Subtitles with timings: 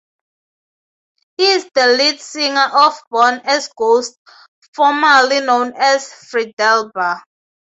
[1.37, 4.17] He is the lead singer of Born As Ghosts,
[4.73, 7.21] formerly known as Fredalba.